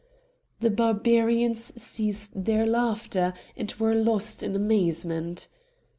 [0.61, 5.47] The Barbarians ceased their laughter, and were long lost in amazement.